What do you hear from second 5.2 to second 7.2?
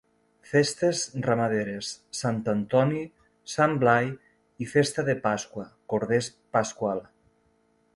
Pasqua, Corder Pasqual.